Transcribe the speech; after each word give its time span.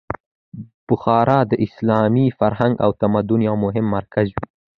بخارا 0.87 1.39
د 1.51 1.53
اسلامي 1.65 2.27
فرهنګ 2.39 2.73
او 2.85 2.89
تمدن 3.01 3.39
یو 3.49 3.55
مهم 3.65 3.85
مرکز 3.97 4.27
و. 4.31 4.35